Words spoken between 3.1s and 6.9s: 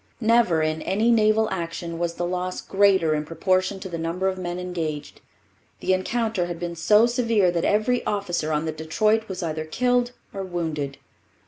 in proportion to the number of men engaged. The encounter had been